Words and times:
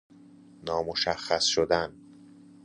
نامشخص 0.63 1.45
شدن 1.47 1.93